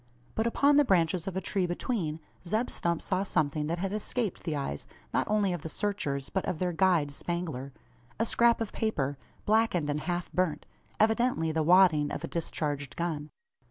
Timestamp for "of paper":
8.61-9.19